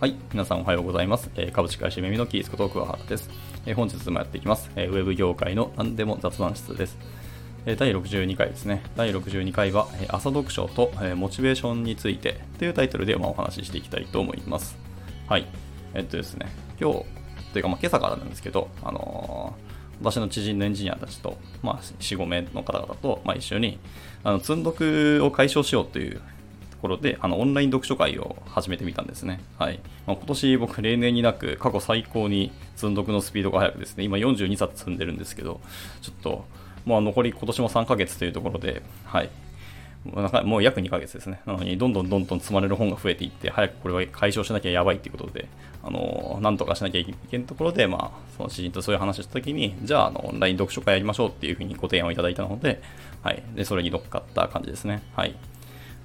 [0.00, 1.28] はい、皆さんおはようございます。
[1.52, 3.28] 株式会社耳のキースこと桑原です、
[3.74, 6.96] 本日もやっていきます、ウェブ業界の何でも雑談室です。
[7.66, 8.84] え第62回ですね。
[8.94, 14.78] 第62回は、朝読書と、モチベーションについてというタイトルで、お話ししていきたいと思います。
[15.26, 15.48] はい。
[15.94, 16.46] えっとですね、
[16.80, 17.04] 今日、
[17.52, 19.56] というか、今朝からなんですけど、あの
[20.00, 23.80] 私の知人のエンジニアたちと、まあ、4、5名の方々と、まあ、一緒に、
[24.22, 26.20] あの積んどくを解消しようという
[26.78, 29.40] ところで、あのオンライン読書会を始めてみたんですね。
[29.58, 29.80] はい。
[30.06, 35.60] まあ、今年僕、例年になく過去最高に積んどくのスピードが速くですね、今42冊積んでるんですけど、
[36.00, 36.44] ちょっと、
[36.84, 39.30] もう残り今年も3ヶ月というところで、はい。
[40.44, 41.40] もう約2ヶ月ですね。
[41.46, 45.48] なのに、どんどんどんどん積まれる本が増えていって、早くこれは解消しなきゃやばいということで、
[45.82, 52.80] あの、なんとかしなきゃいけないところで、まあ、その知人とそういう話をしたときに、じゃあ、あの、オンライン読書会やりましょうっていうふうにご提案をいただいたので、
[53.22, 53.42] はい。
[53.54, 55.02] で、それに乗っかった感じですね。
[55.16, 55.34] はい。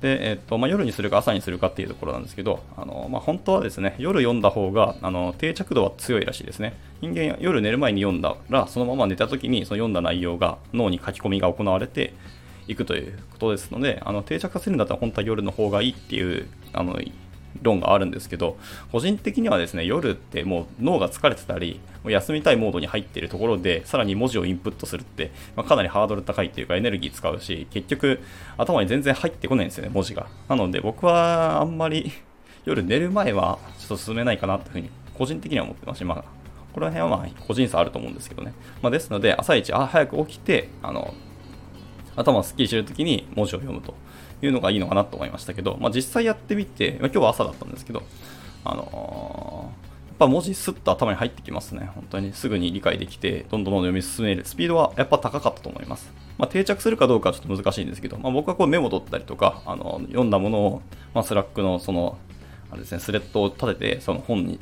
[0.00, 6.74] で、えっとまあ、夜にするか朝にするかっていうところなんですけど、あのまあ、本当はですね、夜読んだ方があの定着度は強いらしいですね。
[7.00, 12.14] 人間、夜寝る前に読んだら、そのまま寝た時にその読んだ内容が脳に書き込みが行われて
[12.68, 17.00] いくということですので、あの定着させるんだったら本当は夜の方がいいっていうあの
[17.62, 18.56] 論があるんですけど、
[18.92, 28.20] 個人的にはですね、夜ってもう脳が疲れてたり、もう休みたいモードに入っているところで、さらに文字をインプットするって、まあ、かなりハードル高いっていうかエネルギー使うし、結局
[28.56, 30.26] 頭に全然入ってこないんですよね、文字が。
[30.48, 32.12] なので僕はあんまり
[32.64, 36.24] 夜寝る前はちょっと進めないかなっていうふうに個人的には思ってますし、まあ、
[36.72, 38.52] この辺はまあ個人差あると思うんですけどね。
[38.82, 41.14] まあ、ですので、朝一、あ、早く起きて、あの、
[42.14, 43.94] 頭をすっきりしてるときに文字を読むと
[44.42, 48.02] いうのがいいのかなと思いましたけど、まあ、実際やってみて、ま、今日は朝だったんですけど、
[48.64, 51.90] あのー、やっぱ文字スッと頭に入ってきますね。
[51.94, 56.12] 本当にすぐに理解できて、どんどんどんどん読み進めるスピードはやっぱ高かったと思います。
[56.38, 60.82] まあ、定着するかどうかはちょっと難しいんですけど、まあ、僕はこうメモ取ったりとか、あの読んだものを、
[61.14, 62.16] まあ、スラックのその、
[62.70, 64.60] あれですね、スレッドを立てて、その本に、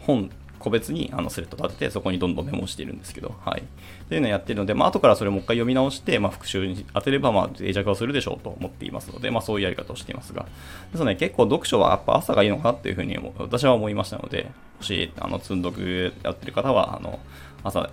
[0.00, 0.30] 本
[0.66, 3.62] 個別にあのスレッド立てて、そこにどんどんメモしているんですけど、はい。
[4.08, 10.46] というのをやっているので、まあ、後からそれをもう一回読み直して、まあ、復習に当てれば、まあ、定着をするでしょうと思っていますので、まあ、そういうやり方をしていますが、
[10.90, 17.20] ですので、結構読書はやっぱ朝がいいのかなっていうふうに私は思いましたので、もし、あの、積んどくやってる方は、あの、
[17.62, 17.88] 朝、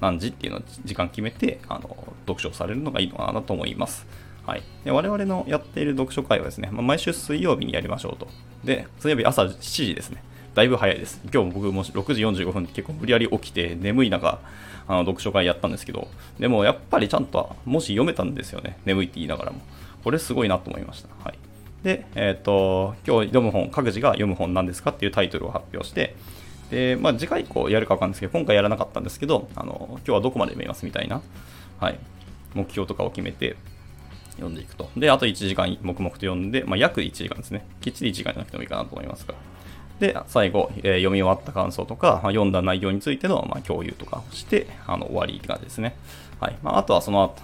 [0.00, 4.06] 何時っていうのを時間決めて、あの、読書をされるのがいいのかなと思います。
[4.46, 8.26] はい、で我々のやっている読書会はですね、まあ、毎週水曜日にやりましょうと。
[8.64, 10.22] で、水曜日朝7時ですね。
[10.54, 11.18] だいぶ早いです。
[11.32, 14.38] 今日も僕も6時45分結構無理やり起きて眠い中、
[14.86, 16.08] あの読書会やったんですけど、
[16.38, 18.78] でもやっぱりちゃんともし読めたんですよね。
[18.84, 19.60] 眠いって言いながらも。
[20.04, 21.08] これすごいなと思いました。
[21.24, 21.38] はい。
[21.82, 26.16] で、えっ、ー、と、今日読む本、各自が読む本なんですかっていうタイトルを発表して、
[26.70, 31.22] で、まあ次回以降やるかわかんないですけど、今回やらなかったんですけど、あの、今日はどこまで読みますみたいな、
[31.80, 31.98] はい、
[32.52, 33.56] 目標とかを決めて、
[34.32, 34.90] 読んでいくと。
[34.96, 37.66] で、あと1時間黙々と読んで、まあ、約1時間ですね。
[37.80, 39.34] きっちり1時間じゃなくてもいいかなと思いますが。
[40.02, 45.94] で、最後、えー、読み終わった感想とか、まあ、読んだ内容についての、まあ、共有とかをして、あの終わりがですね。
[46.40, 46.56] はい。
[46.60, 47.40] まあ、あとはその後、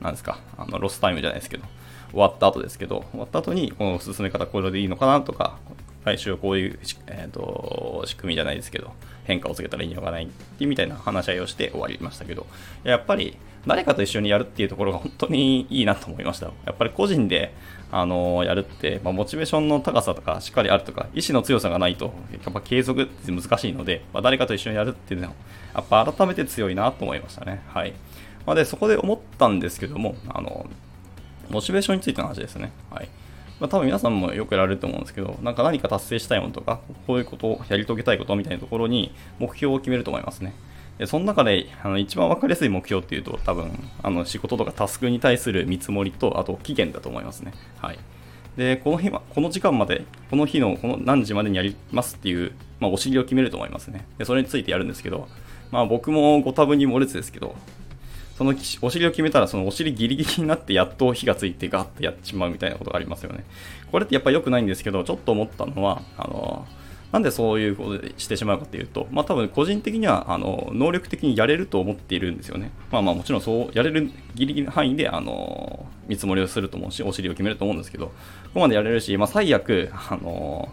[0.00, 1.64] なんですか、あのロスタイムじゃないですけど、
[2.10, 5.56] 終わった後ですけど、終わった後に、この進め方これでいいのかなとか、
[6.10, 8.92] 来週はこういう、えーと、仕組みじゃないですけど、
[9.24, 10.28] 変化をつけたらいいのかない
[10.58, 12.46] みたいな話し合いをして終わりましたけど、
[12.84, 16.46] やっぱり誰かと一緒にやるっていうところが本当にいいなと思いました。
[16.66, 17.54] やっぱり個人で、
[17.92, 25.34] あのやるって、まあ、モチベーションの高さとかしっかりあるとか、意志の強さがないと、やっぱ継続って難しいので、まあ、誰かと一緒にやるっていうのは、
[25.74, 27.62] やっぱ改めて強いなと思いましたね。
[27.68, 27.92] はい。
[28.46, 30.68] まあ、で、そこで思ったんですけども、あの、
[31.50, 32.72] モチベーションについての話ですね。
[32.90, 33.08] はい。
[33.60, 40.54] まあ、多分皆さんもよくやられると思うんですけど、なんか何か達成したいものとか、こういうことをやり遂げたいことみたいなところに目標を決めると思いますね。
[40.98, 43.70] でその中であの一番分かりやすい目標っていうと、多分
[44.02, 47.52] あの仕事とかタスクに対する見積もりと、あと期限だと思いますね。
[47.78, 47.98] はい。
[48.56, 54.06] で、この日は、この時間まで、この日のこの何時までにやりますっていう、まあ、お尻を決めると思いますね。
[54.18, 55.28] で、それについてやるんですけど、
[55.70, 57.54] まあ僕もご多分に漏れずですけど、
[58.40, 63.44] そのお尻を決めたら、そのお尻ギリギリになってやっと火がついてガッてやってしまうみたいなことがありますよね。
[63.92, 66.66] これってやっぱ良くないんですけど、ちょっと思ったのは、あの、
[67.12, 72.70] なんでそういうことでしてしまうかっていうと、まあ多分個人的には、あの、能力的にやれると思っているんですよね。
[72.90, 78.12] まあまあもちろんそうやれるギリギリの範囲で、あの、見積もりをすると思うし、お尻を決めると思うんですけど、こ
[78.54, 80.70] こまでやれるし、まあ最悪、あの、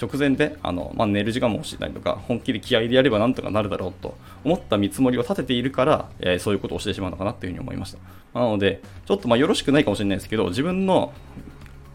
[0.00, 7.98] 直前であの、まあ、寝る時間も欲しいたりとか、本気で気合でやればなんとかなるだろうと思った見積もりを立てているから、えー、そういうことをしてしまうのかなというふうに思いました。
[8.38, 11.12] なので、ちょっとまあよろしくないかもしれないですけど、自分の、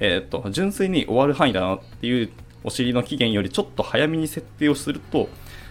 [0.00, 2.30] えー、っと純粋に終わる範囲だなっていう
[2.64, 5.28] お尻の期限よりちょっと早めに設定をすると、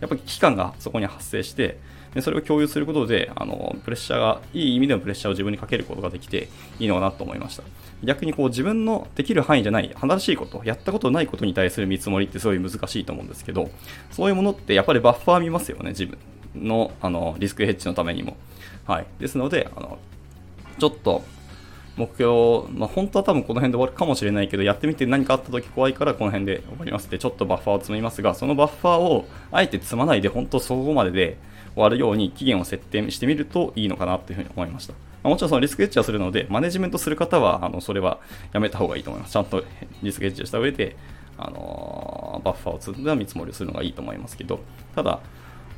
[0.00, 1.78] やっぱり期間がそこに発生して、
[2.16, 6.48] でそれを共有することで、あのプレッシャーが、いい意味でのプレッシャーを自分にかけることができて
[6.80, 7.62] いいのかなと思いました。
[8.02, 13.70] 逆にこう自分のできる範囲じゃない、新しいこと、やったことないことに対する見積もりってすごい難しいと思うんですけど、
[14.10, 16.18] そういうものってやっぱりバッファー見ますよね、自分
[16.54, 18.36] のあのリスクヘッジのためにも。
[18.86, 19.06] はい。
[19.18, 19.98] ですので、あの
[20.78, 21.22] ちょっと
[21.96, 31.38] 目標、まあ、本当は多分この辺で終わるかもしれないけど、やってみて何かあった時怖いからこの辺で終わりますって、ちょっとバッファーを積みますが、そのバッファーをあえて積まないで、本当そこまでで
[31.76, 34.94] 終わるように期限を設定してみるといいのかなというふうに思いました。
[35.22, 38.18] ま、もちろんそのリスクエッジはするので、マネジメントする方は、あのそれは
[38.52, 39.32] やめた方がいいと思います。
[39.32, 39.62] ちゃんと
[40.02, 40.96] リスクエッジをした上で、
[41.38, 44.60] あのー、バッファーを積んだ見積もりをするのがいいと思いますけど、
[44.94, 45.20] ただ、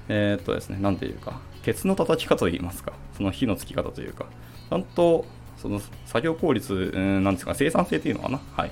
[0.09, 4.27] えー、っとですね、なんていうか、ケツの叩き方といいますか、その火のつき方というか、
[4.71, 5.25] ちゃんと
[5.57, 8.71] その作業効率、うん、なんですか、生産性っていうのかな、はい、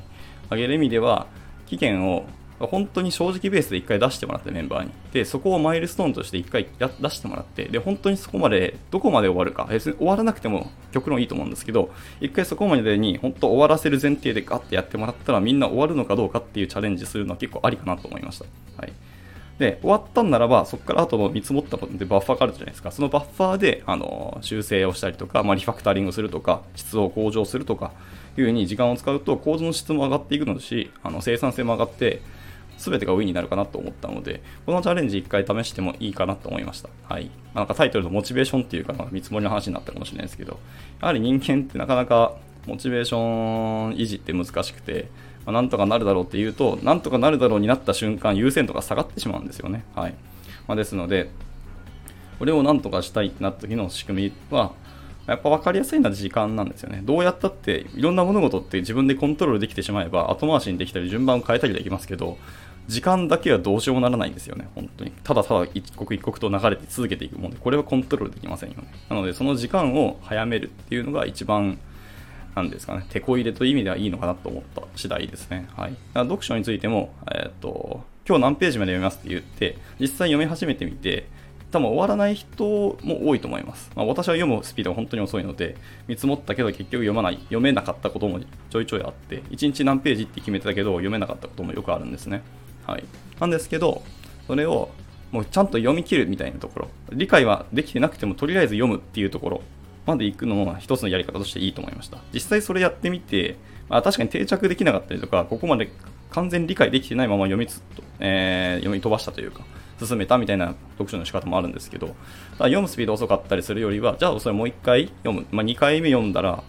[0.51, 1.27] 上げる意味では、
[1.67, 2.27] 期限を
[2.59, 4.91] 本当に正直ベースで1回出してもらってメンバーに。
[5.13, 18.47] で、そこをマイルストーンとして1回出してもらって、で、本当にそこまで、どこまで終わるか、別に終わらなくても極論いいと思うんですけど、1回そこまでに本当終わらせる前提でガッてやってもらったらみんな終わるのかどうかっていうチャレンジするのは結構ありかなと思いました。
[18.81, 18.93] はい。
[19.59, 22.91] で、終わったんならば、そこから後の見積もったことでバッファーがあるじゃないですか。
[22.91, 27.93] そのバッファーで、あの、修正をしたりとか、まあ、リファクタリングするとか、質を向上するとか、
[28.39, 32.21] いうふうに時間を使うと、構造の質も上がっていくのし、あの生産性も上がって、
[32.79, 36.89] 全てがウィンになるかなと思ったので、このチャレンジ1回試してもいいかなと思いました。
[37.09, 37.27] はい。
[37.27, 40.59] まあ、なんかタイトルのモチベーションっていうか、見積もりの話になったかもしれないですけど、
[41.01, 42.35] やはり人間ってなかなか
[42.67, 43.19] モチベーショ
[43.89, 45.09] ン維持って難しくて、
[45.45, 49.85] まあ、なんとかなるだろうっていうと、なんとかなるだろうになった瞬間、優先度が下がってしまうんですよね。
[49.95, 50.15] はい。
[50.67, 51.31] まあ、ですので、
[52.39, 54.73] これをなんとかしたいってなった時の仕組みは、
[55.27, 57.01] やっぱ分かりやすいのは時間なんですよね。
[57.03, 62.39] どうやったって、いろんな物事って自分でコントロールできてしまえば、後回しにできたり、順番を変えたりできますけど、
[62.89, 65.13] 時間だけはどうしようもならないんですよね、本当に。
[65.25, 68.89] ただただ一刻一刻と流れて続けていくもので、これはコントロールできませんよね。
[69.09, 71.79] なので、その時間を早めるっていうのが一番
[72.55, 75.69] なんですかね、手こ入れという意味ではいいのかなと思った次第ですね。
[75.77, 75.97] はい。
[76.15, 81.29] 読書についても、えっ、と、今日何ページまで読みますって言って、実際読み始めてみて、
[81.71, 82.65] 多分終わらない人
[83.03, 83.91] も多いと思います。
[83.95, 92.43] まあ、私は読むスピードが本当に遅いので、見積もったけど結局読まない、読めなかったこともちょいちょいあって、1日何ページって決めてたけど、読めなかったこともよくあるんですね。
[92.87, 93.05] はい。
[93.41, 94.03] なんですけど、
[94.47, 94.91] それを
[95.33, 99.63] もうちゃんと読み切るみたいなところ、理解はできてなくてもとりあえず読むっていうところ
[100.07, 102.19] まで行くのも一つのやり方としていいと思いました。
[102.33, 103.57] 実際それやってみて、
[103.89, 105.91] まあ、確かに定着できなかったりとか、ここまで
[106.31, 107.83] 完全に理解できてないまま読みつ、
[108.21, 109.65] えー、読み飛ばしたというか、
[109.99, 112.15] 進めたみたいな読書の仕方もあるんですけど、
[112.59, 115.47] 読むスピード遅かったりするよりは、じゃあそれもう1回読む。
[115.51, 116.63] まあ、2回目読んだら、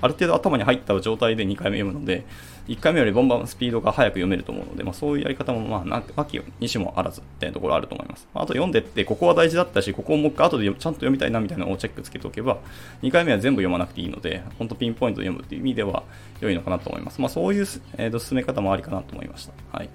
[0.00, 2.24] ある程度頭に入った状態で2回目読むので、
[2.68, 8.28] 1回目よりボンバンスピードが速く読めると思うので、まあ、そういうやり方も、まあ、なきにしもあらずっていうところあると思います。
[8.34, 12.58] あと読んでって、ここは大事だったし、ここをもう一回後でちゃんと読みたいなみたいなのをチェックつけておけば、
[13.02, 16.04] 2回目は全部読まなくていいので、本当ピンポイントで読むっていう意味では
[16.40, 17.20] 良いのかなと思います。
[17.20, 17.66] まあ、そういう、
[17.96, 19.52] えー、と進め方もありかなと思いました。
[19.72, 19.88] はい。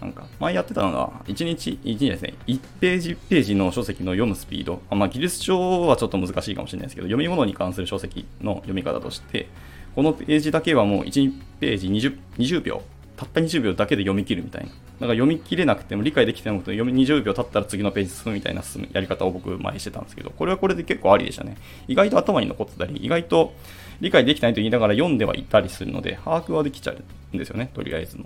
[0.00, 4.80] なんか、前やってたのが、1日、1日ですね、1ページページの書籍の読むスピード。
[4.90, 9.48] まあ、技術書はちょっと難しいかもしれないですけど、読み物に関する書籍の読み方として、
[9.94, 12.82] このページだけはもう1ページ 20, 20秒、
[13.16, 14.68] たった20秒だけで読み切るみたいな。
[14.68, 21.56] だから読み切れなくても理解できてなくても20秒経ったら次のページ進むみたいな進むやり方を僕前してたんですけど、これはこれで結構ありでしたね。
[21.86, 23.54] 意外と頭に残ってたり、意外と
[24.00, 28.24] 理解できないと言いながら読んではいたりするので、把握はできちゃうんですよね、とりあえずの。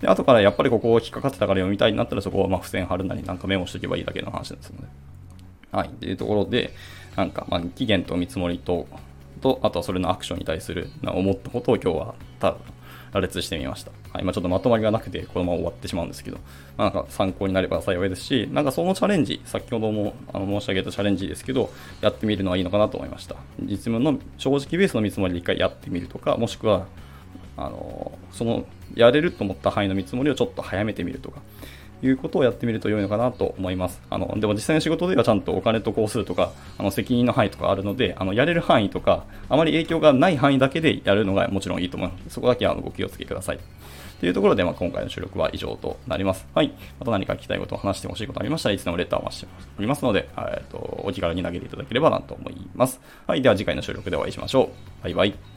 [0.00, 4.86] で、後からやっぱりここを引っかかってたから読みたいになったらそこをま付箋貼るなりなんかメモしておけばいいだけの話ですので。
[5.72, 5.88] はい。
[5.88, 6.72] というところで、
[7.16, 8.86] なんか、ま期限と見積もりと、
[9.44, 12.56] と、あとはそれのアクションに対する思ったことを今日はた
[13.12, 13.92] 羅列してみました。
[14.10, 16.38] はい、まあ、ちょっとまとまりがなくてこのまま終わってしまうんですけど、
[16.78, 21.70] まあ、なんか参考になれば幸いですし、なんかそのチャレンジ、先ほどもあの申し上げたチャレンジですけど、
[22.00, 23.36] やってみるのはいいのかなと思いました。
[23.60, 26.86] 実務の正直ベースの見積もりで一回やってみるとか、もしくは、
[27.56, 31.42] あのそのやれると思った範囲の見積もりをちょっと早めてみるとか、
[32.06, 34.00] いうことをやってみると良いのかなと思います。
[34.10, 42.34] あの、でも実際の仕事ではちゃんとお金と工数とか、あの、責任の範囲とかあるので、あの、やれる範囲とか、あまり影響がない範囲だけでやるのがもちろんいいと思います。
[42.34, 43.58] そこだけはご気をつけください。
[44.20, 46.46] というところで、まあ、今回の収録は以上となります。
[46.54, 46.72] はい。
[46.98, 49.46] また何か聞きたいことを話してほしいことありましたらいつでもレターを待して
[49.78, 53.00] おりますので、えっと、お気軽に投げていただければなと思います。
[53.26, 53.42] はい。
[53.42, 54.68] では次回の収録でお会いしましょう。
[55.02, 55.53] バイバイ。